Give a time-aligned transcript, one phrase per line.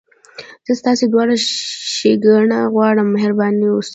[0.65, 1.35] زه ستاسي دواړو
[1.95, 3.89] ښېګڼه غواړم، مهربانه اوسئ.